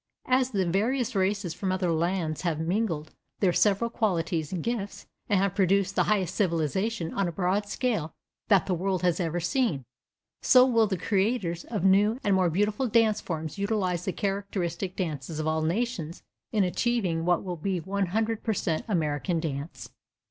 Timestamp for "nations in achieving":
15.61-17.23